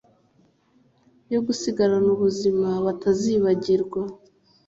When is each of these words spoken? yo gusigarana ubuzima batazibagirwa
yo 1.33 1.39
gusigarana 1.45 2.09
ubuzima 2.15 2.69
batazibagirwa 2.85 4.01